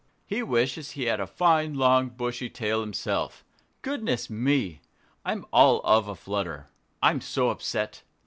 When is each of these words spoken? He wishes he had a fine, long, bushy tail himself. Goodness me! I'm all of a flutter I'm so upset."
He 0.25 0.41
wishes 0.41 0.93
he 0.97 1.03
had 1.03 1.19
a 1.19 1.27
fine, 1.27 1.75
long, 1.75 2.09
bushy 2.09 2.49
tail 2.49 2.81
himself. 2.81 3.45
Goodness 3.83 4.31
me! 4.31 4.81
I'm 5.23 5.45
all 5.53 5.79
of 5.83 6.07
a 6.07 6.15
flutter 6.15 6.69
I'm 7.03 7.21
so 7.21 7.51
upset." 7.51 8.01